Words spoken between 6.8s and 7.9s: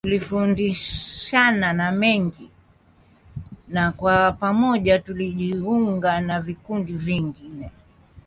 vyingine.